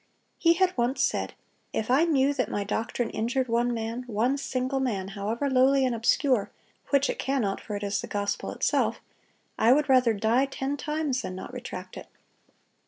[0.39, 1.35] He had once said,
[1.73, 5.93] "If I knew that my doctrine injured one man, one single man, however lowly and
[5.93, 11.35] obscure,—which it cannot, for it is the gospel itself,—I would rather die ten times than
[11.35, 12.07] not retract it."